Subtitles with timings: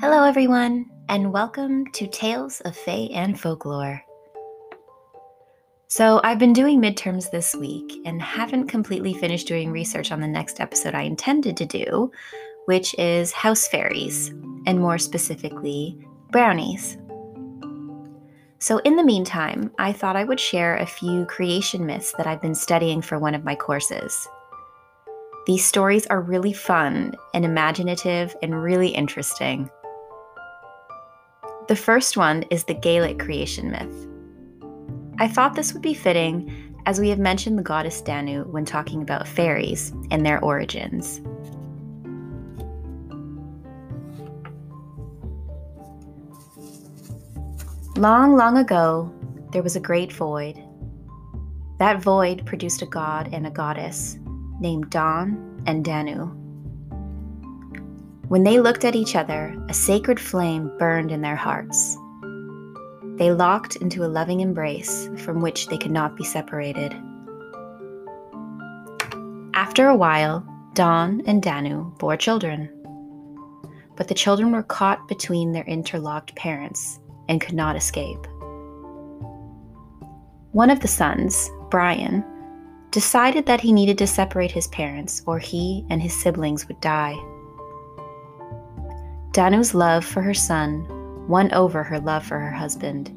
[0.00, 4.02] Hello, everyone, and welcome to Tales of Fae and Folklore.
[5.88, 10.26] So, I've been doing midterms this week and haven't completely finished doing research on the
[10.26, 12.10] next episode I intended to do,
[12.64, 14.28] which is house fairies,
[14.64, 15.98] and more specifically,
[16.30, 16.96] brownies.
[18.58, 22.40] So, in the meantime, I thought I would share a few creation myths that I've
[22.40, 24.26] been studying for one of my courses.
[25.46, 29.68] These stories are really fun and imaginative and really interesting.
[31.70, 34.08] The first one is the Gaelic creation myth.
[35.20, 39.02] I thought this would be fitting as we have mentioned the goddess Danu when talking
[39.02, 41.20] about fairies and their origins.
[47.96, 49.14] Long, long ago,
[49.52, 50.60] there was a great void.
[51.78, 54.18] That void produced a god and a goddess
[54.58, 56.39] named Don and Danu.
[58.30, 61.96] When they looked at each other, a sacred flame burned in their hearts.
[63.16, 66.94] They locked into a loving embrace from which they could not be separated.
[69.52, 72.70] After a while, Don and Danu bore children.
[73.96, 78.24] But the children were caught between their interlocked parents and could not escape.
[80.52, 82.24] One of the sons, Brian,
[82.92, 87.16] decided that he needed to separate his parents or he and his siblings would die.
[89.32, 90.86] Danu's love for her son
[91.28, 93.08] won over her love for her husband,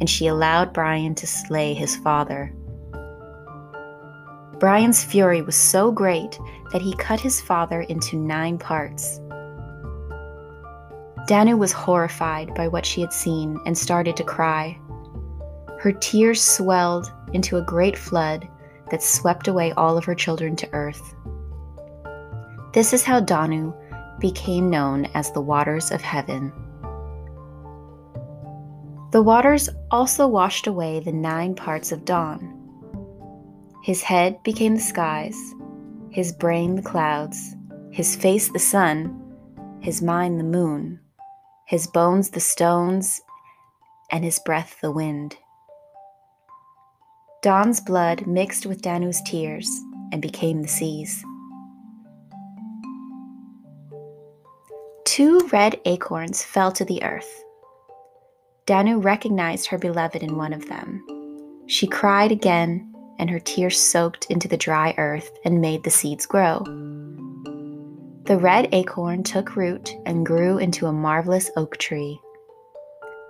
[0.00, 2.54] and she allowed Brian to slay his father.
[4.58, 6.38] Brian's fury was so great
[6.72, 9.20] that he cut his father into nine parts
[11.30, 14.76] Danu was horrified by what she had seen and started to cry.
[15.78, 18.48] Her tears swelled into a great flood
[18.90, 21.14] that swept away all of her children to earth.
[22.72, 23.72] This is how Danu
[24.20, 26.52] became known as the waters of heaven.
[29.12, 32.56] The waters also washed away the nine parts of Don.
[33.82, 35.36] His head became the skies,
[36.10, 37.56] his brain the clouds,
[37.90, 39.16] his face the sun,
[39.80, 41.00] his mind the moon,
[41.66, 43.20] his bones the stones,
[44.12, 45.36] and his breath the wind.
[47.42, 49.68] Don's blood mixed with Danu's tears
[50.12, 51.24] and became the seas.
[55.10, 57.42] Two red acorns fell to the earth.
[58.64, 61.04] Danu recognized her beloved in one of them.
[61.66, 66.26] She cried again, and her tears soaked into the dry earth and made the seeds
[66.26, 66.60] grow.
[68.26, 72.20] The red acorn took root and grew into a marvelous oak tree.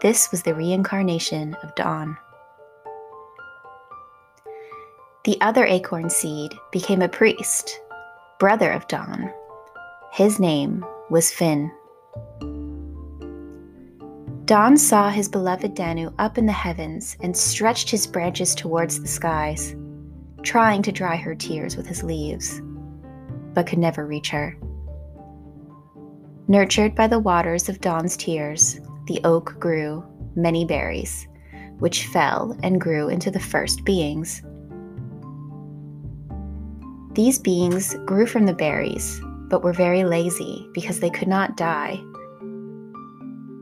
[0.00, 2.16] This was the reincarnation of Don.
[5.24, 7.80] The other acorn seed became a priest,
[8.38, 9.28] brother of Don.
[10.12, 11.70] His name was Finn.
[14.46, 19.08] Don saw his beloved Danu up in the heavens and stretched his branches towards the
[19.08, 19.74] skies,
[20.42, 22.60] trying to dry her tears with his leaves,
[23.54, 24.56] but could never reach her.
[26.46, 30.04] Nurtured by the waters of Don's tears, the oak grew
[30.36, 31.26] many berries,
[31.78, 34.42] which fell and grew into the first beings.
[37.12, 42.02] These beings grew from the berries, but were very lazy because they could not die.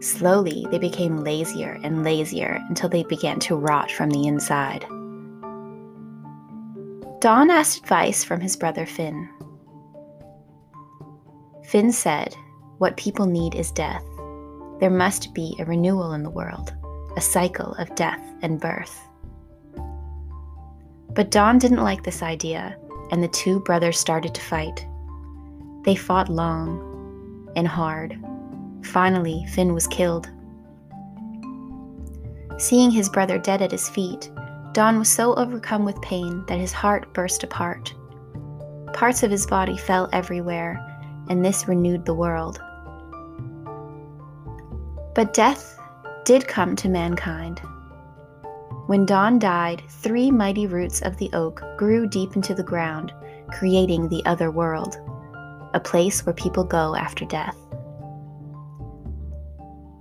[0.00, 4.84] Slowly, they became lazier and lazier until they began to rot from the inside.
[7.20, 9.28] Don asked advice from his brother Finn.
[11.64, 12.34] Finn said
[12.78, 14.04] what people need is death.
[14.80, 16.74] There must be a renewal in the world,
[17.16, 19.00] a cycle of death and birth.
[21.14, 22.76] But Don didn't like this idea,
[23.12, 24.84] and the two brothers started to fight.
[25.84, 28.18] They fought long and hard.
[28.84, 30.30] Finally, Finn was killed.
[32.58, 34.30] Seeing his brother dead at his feet,
[34.72, 37.92] Don was so overcome with pain that his heart burst apart.
[38.92, 40.78] Parts of his body fell everywhere,
[41.28, 42.60] and this renewed the world.
[45.14, 45.78] But death
[46.24, 47.60] did come to mankind.
[48.86, 53.12] When Don died, three mighty roots of the oak grew deep into the ground,
[53.50, 54.96] creating the other world,
[55.74, 57.56] a place where people go after death.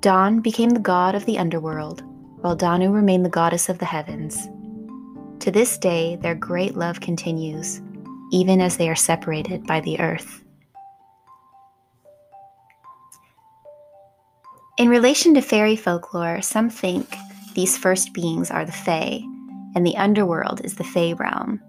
[0.02, 2.04] Don became the god of the underworld,
[2.42, 4.48] while Danu remained the goddess of the heavens.
[5.42, 7.82] To this day, their great love continues,
[8.32, 10.44] even as they are separated by the earth.
[14.78, 17.08] In relation to fairy folklore, some think
[17.54, 19.22] these first beings are the Fae,
[19.76, 21.62] and the underworld is the Fae realm,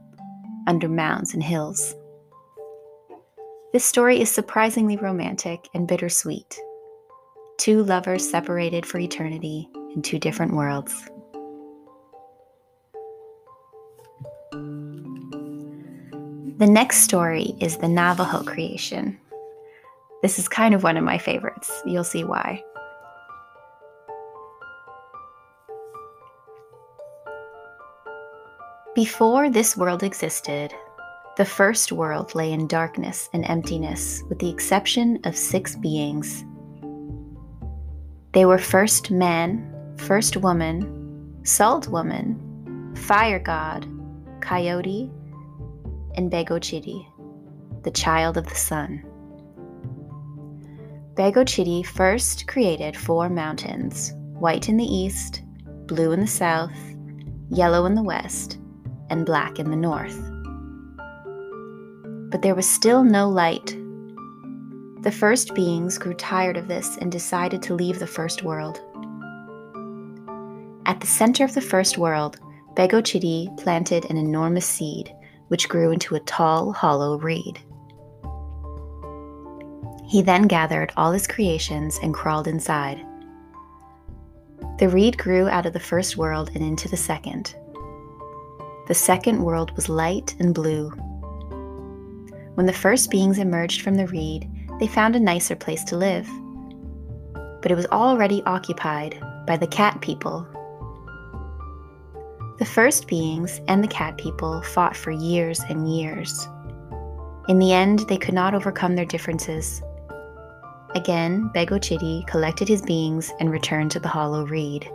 [0.66, 1.94] under mounds and hills.
[3.72, 6.60] This story is surprisingly romantic and bittersweet.
[7.58, 11.08] two lovers separated for eternity in two different worlds.
[16.58, 19.18] The next story is the Navajo creation.
[20.22, 21.70] This is kind of one of my favorites.
[21.86, 22.62] You'll see why.
[28.94, 30.74] Before this world existed,
[31.36, 36.44] the first world lay in darkness and emptiness, with the exception of six beings.
[38.32, 43.86] They were first man, first woman, salt woman, fire god,
[44.40, 45.10] coyote,
[46.16, 47.06] and Begochiti,
[47.82, 49.02] the child of the sun.
[51.14, 55.42] Begochiti first created four mountains white in the east,
[55.86, 56.76] blue in the south,
[57.48, 58.58] yellow in the west,
[59.08, 60.31] and black in the north.
[62.32, 63.76] But there was still no light.
[65.02, 68.80] The first beings grew tired of this and decided to leave the first world.
[70.86, 72.40] At the center of the first world,
[72.74, 75.14] Begochiti planted an enormous seed
[75.48, 77.60] which grew into a tall, hollow reed.
[80.08, 83.04] He then gathered all his creations and crawled inside.
[84.78, 87.54] The reed grew out of the first world and into the second.
[88.88, 90.92] The second world was light and blue.
[92.54, 94.48] When the first beings emerged from the reed,
[94.80, 96.28] they found a nicer place to live.
[97.62, 100.46] But it was already occupied by the cat people
[102.62, 106.46] the first beings and the cat people fought for years and years.
[107.48, 109.82] In the end, they could not overcome their differences.
[110.94, 114.88] Again, Begochiti collected his beings and returned to the hollow reed.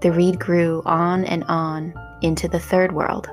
[0.00, 3.28] The reed grew on and on into the third world.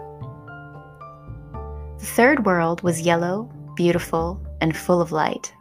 [2.01, 5.53] The third world was yellow, beautiful, and full of light.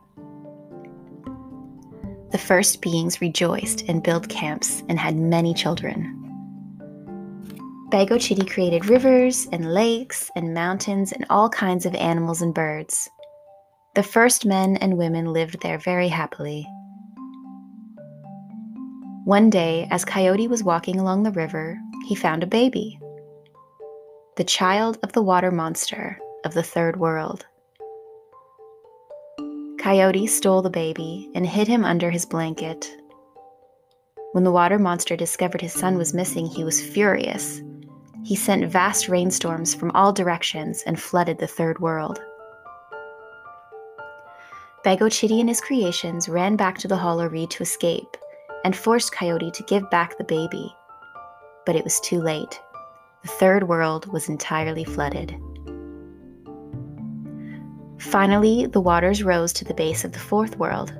[2.30, 6.16] The first beings rejoiced and built camps and had many children.
[7.90, 13.10] Begochiti created rivers and lakes and mountains and all kinds of animals and birds.
[13.94, 16.66] The first men and women lived there very happily.
[19.26, 21.78] One day, as Coyote was walking along the river,
[22.08, 22.98] he found a baby.
[24.36, 27.46] The child of the water monster of the third world.
[29.78, 32.94] Coyote stole the baby and hid him under his blanket.
[34.32, 37.62] When the water monster discovered his son was missing, he was furious
[38.24, 42.20] he sent vast rainstorms from all directions and flooded the third world.
[44.84, 48.16] Begochiti and his creations ran back to the hollow reed to escape
[48.64, 50.74] and forced Coyote to give back the baby.
[51.66, 52.60] But it was too late.
[53.22, 55.34] The third world was entirely flooded.
[58.00, 60.92] Finally, the waters rose to the base of the fourth world.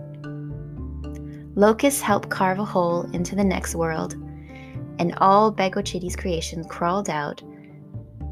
[1.56, 4.14] Locusts helped carve a hole into the next world
[5.00, 7.42] and all Begochiti's creations crawled out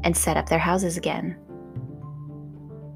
[0.03, 1.35] and set up their houses again.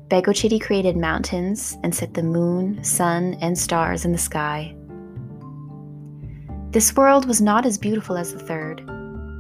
[0.10, 4.76] Begochiti created mountains and set the moon, sun, and stars in the sky.
[6.70, 8.84] This world was not as beautiful as the third,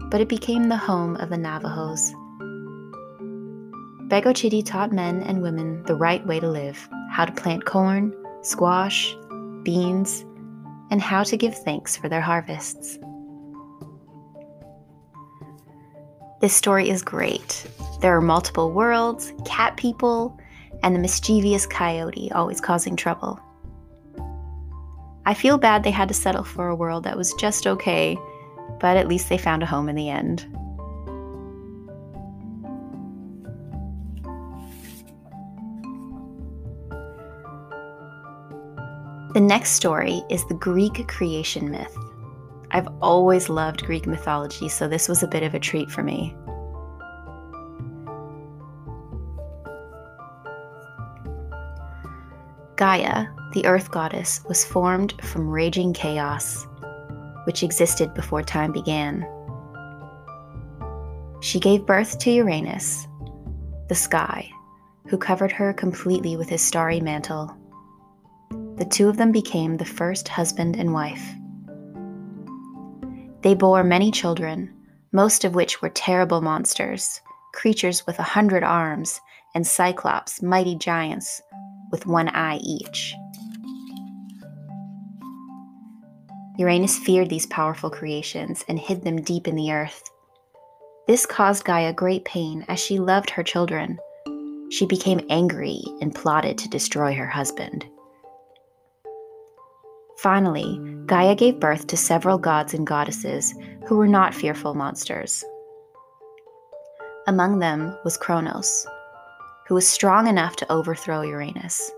[0.09, 2.11] but it became the home of the Navajos.
[4.13, 9.15] Begochiti taught men and women the right way to live, how to plant corn, squash,
[9.63, 10.23] beans,
[10.91, 12.99] and how to give thanks for their harvests.
[16.41, 17.65] This story is great.
[18.01, 20.39] There are multiple worlds, cat people,
[20.83, 23.39] and the mischievous coyote always causing trouble.
[25.25, 28.15] I feel bad they had to settle for a world that was just okay,
[28.79, 30.45] but at least they found a home in the end.
[39.53, 41.95] Next story is the Greek creation myth.
[42.71, 46.35] I've always loved Greek mythology, so this was a bit of a treat for me.
[52.77, 56.65] Gaia, the earth goddess, was formed from raging chaos,
[57.43, 59.23] which existed before time began.
[61.41, 63.07] She gave birth to Uranus,
[63.87, 64.49] the sky,
[65.09, 67.55] who covered her completely with his starry mantle.
[68.77, 71.23] The two of them became the first husband and wife.
[73.41, 74.73] They bore many children,
[75.11, 77.21] most of which were terrible monsters,
[77.53, 79.19] creatures with a hundred arms,
[79.53, 81.41] and cyclops, mighty giants,
[81.91, 83.13] with one eye each.
[86.57, 90.03] Uranus feared these powerful creations and hid them deep in the earth.
[91.07, 93.99] This caused Gaia great pain as she loved her children.
[94.71, 97.85] She became angry and plotted to destroy her husband.
[100.23, 103.53] Finally, Gaia gave birth to several gods and goddesses
[103.85, 105.43] who were not fearful monsters.
[107.27, 108.87] Among them was Kronos,
[109.67, 111.91] who was strong enough to overthrow Uranus.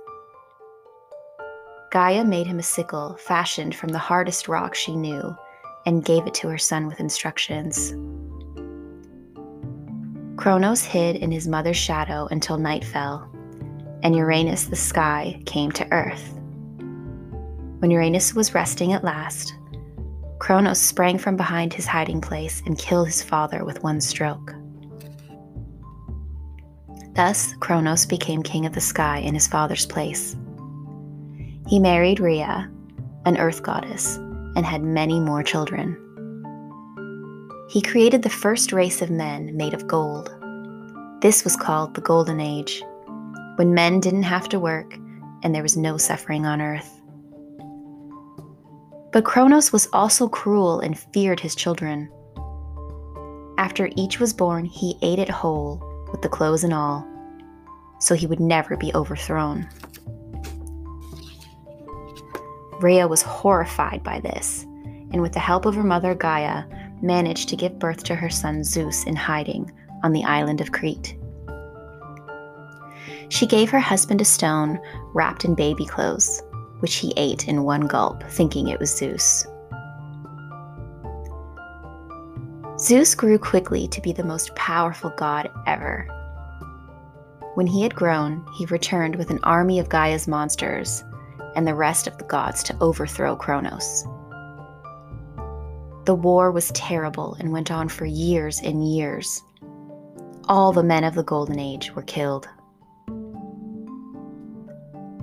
[1.92, 5.36] Gaia made him a sickle fashioned from the hardest rock she knew
[5.86, 7.94] and gave it to her son with instructions.
[10.36, 13.30] Kronos hid in his mother's shadow until night fell,
[14.02, 16.40] and Uranus, the sky, came to earth.
[17.86, 19.54] When Uranus was resting at last,
[20.40, 24.56] Kronos sprang from behind his hiding place and killed his father with one stroke.
[27.14, 30.36] Thus, Kronos became king of the sky in his father's place.
[31.68, 32.72] He married Rhea,
[33.28, 34.16] an earth goddess,
[34.56, 35.96] and had many more children.
[37.70, 40.34] He created the first race of men made of gold.
[41.22, 42.82] This was called the Golden Age,
[43.58, 44.96] when men didn't have to work
[45.44, 46.95] and there was no suffering on earth.
[49.16, 52.12] But Kronos was also cruel and feared his children.
[53.58, 55.82] After each was born, he ate it whole,
[56.12, 57.08] with the clothes and all,
[58.02, 59.70] so he would never be overthrown.
[62.82, 64.64] Rhea was horrified by this,
[65.14, 66.66] and with the help of her mother Gaia,
[67.02, 69.72] managed to give birth to her son Zeus in hiding
[70.04, 71.18] on the island of Crete.
[73.30, 74.78] She gave her husband a stone
[75.14, 76.42] wrapped in baby clothes,
[76.80, 79.46] which he ate in one gulp, thinking it was Zeus.
[82.78, 86.08] Zeus grew quickly to be the most powerful god ever.
[87.56, 91.04] When he had grown, he returned with an army of Gaia's monsters
[91.56, 94.04] and the rest of the gods to overthrow Kronos.
[96.04, 99.42] The war was terrible and went on for years and years.
[100.50, 102.48] All the men of the Golden Age were killed.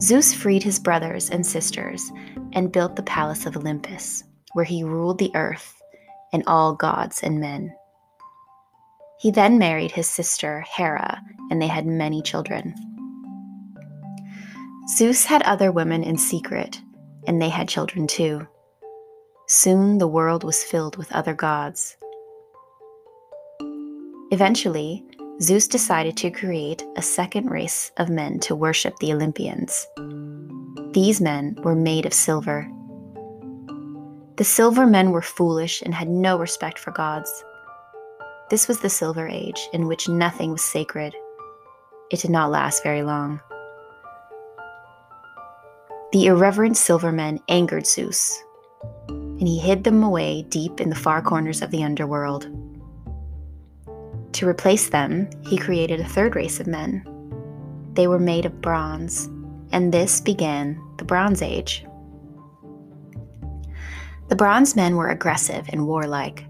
[0.02, 2.11] Zeus freed his brothers and sisters
[2.54, 5.80] and built the palace of Olympus, where he ruled the earth
[6.32, 7.73] and all gods and men.
[9.21, 12.75] He then married his sister Hera, and they had many children.
[14.97, 16.80] Zeus had other women in secret,
[17.28, 18.49] and they had children too.
[19.47, 21.97] Soon the world was filled with other gods.
[24.32, 25.04] Eventually,
[25.41, 29.87] Zeus decided to create a second race of men to worship the Olympians.
[30.93, 32.71] These men were made of silver.
[34.37, 37.45] The silver men were foolish and had no respect for gods.
[38.51, 41.15] This was the Silver Age, in which nothing was sacred.
[42.11, 43.41] It did not last very long.
[46.12, 48.39] The irreverent silver men angered Zeus,
[49.09, 52.47] and he hid them away deep in the far corners of the underworld.
[54.33, 57.05] To replace them, he created a third race of men.
[57.95, 59.27] They were made of bronze,
[59.73, 61.85] and this began the Bronze Age.
[64.29, 66.45] The bronze men were aggressive and warlike.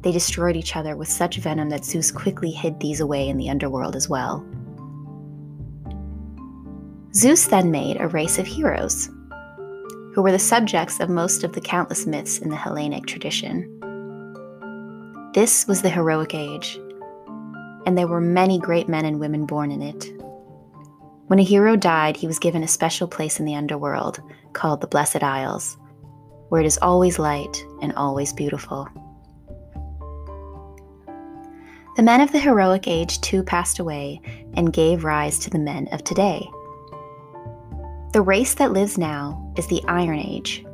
[0.00, 3.50] They destroyed each other with such venom that Zeus quickly hid these away in the
[3.50, 4.44] underworld as well.
[7.14, 9.10] Zeus then made a race of heroes
[10.14, 13.66] who were the subjects of most of the countless myths in the Hellenic tradition.
[15.34, 16.80] This was the heroic age,
[17.86, 20.10] and there were many great men and women born in it.
[21.26, 24.20] When a hero died, he was given a special place in the underworld
[24.52, 25.76] called the Blessed Isles,
[26.48, 28.88] where it is always light and always beautiful.
[31.96, 34.20] The men of the heroic age too passed away
[34.54, 36.48] and gave rise to the men of today.
[38.12, 40.64] The race that lives now is the Iron Age,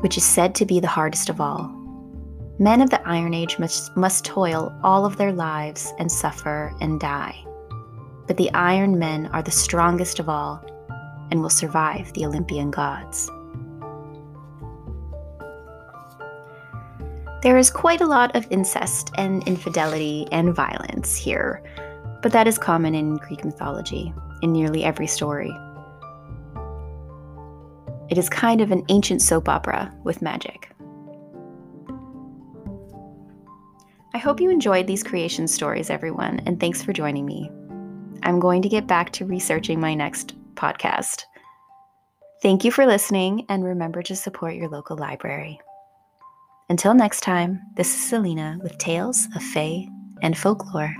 [0.00, 1.77] which is said to be the hardest of all.
[2.60, 6.98] Men of the Iron Age must, must toil all of their lives and suffer and
[6.98, 7.44] die.
[8.26, 10.64] But the Iron Men are the strongest of all
[11.30, 13.30] and will survive the Olympian gods.
[17.42, 21.62] There is quite a lot of incest and infidelity and violence here,
[22.22, 24.12] but that is common in Greek mythology
[24.42, 25.56] in nearly every story.
[28.10, 30.72] It is kind of an ancient soap opera with magic.
[34.14, 37.50] I hope you enjoyed these creation stories, everyone, and thanks for joining me.
[38.22, 41.22] I'm going to get back to researching my next podcast.
[42.42, 45.60] Thank you for listening, and remember to support your local library.
[46.68, 49.86] Until next time, this is Selena with Tales of Fae
[50.22, 50.94] and Folklore.